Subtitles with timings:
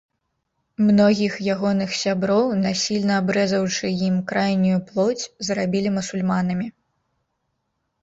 [0.85, 6.67] Многіх ягоных сяброў, насільна абрэзаўшы ім крайнюю плоць, зрабілі мусульманамі.